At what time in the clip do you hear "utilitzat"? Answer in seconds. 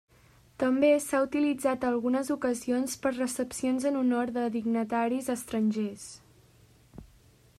1.25-1.83